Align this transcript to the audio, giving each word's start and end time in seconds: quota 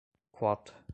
quota 0.33 0.73